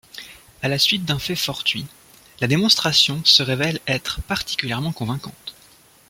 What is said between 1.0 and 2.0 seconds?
d'un fait fortuit,